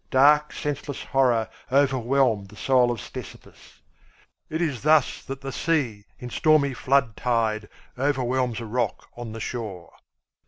[0.09, 3.81] Dark, senseless horror overwhelmed the soul of Ctesippus.
[4.49, 9.93] It is thus that the sea in stormy floodtide overwhelms a rock on the shore.